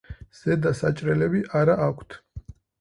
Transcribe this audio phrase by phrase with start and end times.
[0.37, 2.21] ზედა საჭრელები არა აქვთ.